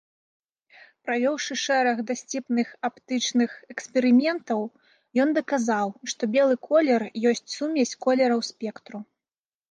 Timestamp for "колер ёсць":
6.69-7.43